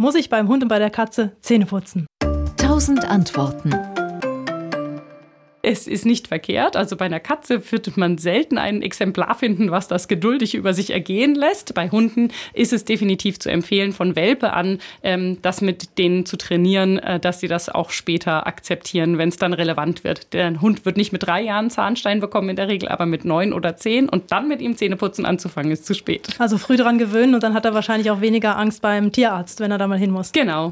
[0.00, 2.06] muss ich beim Hund und bei der Katze Zähne putzen?
[2.56, 3.74] Tausend Antworten.
[5.70, 6.74] Es ist nicht verkehrt.
[6.74, 10.90] Also bei einer Katze wird man selten ein Exemplar finden, was das geduldig über sich
[10.90, 11.74] ergehen lässt.
[11.74, 16.36] Bei Hunden ist es definitiv zu empfehlen, von Welpe an ähm, das mit denen zu
[16.36, 20.32] trainieren, äh, dass sie das auch später akzeptieren, wenn es dann relevant wird.
[20.32, 23.52] Der Hund wird nicht mit drei Jahren Zahnstein bekommen in der Regel, aber mit neun
[23.52, 26.30] oder zehn und dann mit ihm Zähneputzen anzufangen, ist zu spät.
[26.38, 29.70] Also früh dran gewöhnen und dann hat er wahrscheinlich auch weniger Angst beim Tierarzt, wenn
[29.70, 30.32] er da mal hin muss.
[30.32, 30.68] Genau.